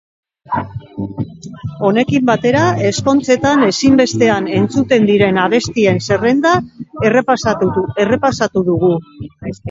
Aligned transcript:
Honekin 1.89 2.23
batera, 2.29 2.61
ezkontzetan 2.91 3.65
ezinbestean 3.65 4.47
entzuten 4.61 5.05
diren 5.09 5.37
abestien 5.43 6.01
zerrenda 6.07 6.55
errepasatu 8.05 8.65
dugu. 8.71 8.91